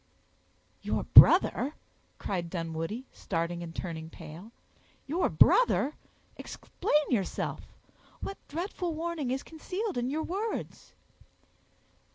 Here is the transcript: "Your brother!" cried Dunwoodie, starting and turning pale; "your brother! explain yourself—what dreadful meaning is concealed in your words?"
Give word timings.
"Your 0.81 1.03
brother!" 1.03 1.75
cried 2.17 2.49
Dunwoodie, 2.49 3.05
starting 3.11 3.61
and 3.61 3.75
turning 3.75 4.09
pale; 4.09 4.51
"your 5.05 5.29
brother! 5.29 5.93
explain 6.37 7.11
yourself—what 7.11 8.39
dreadful 8.47 8.95
meaning 8.95 9.29
is 9.29 9.43
concealed 9.43 9.99
in 9.99 10.09
your 10.09 10.23
words?" 10.23 10.95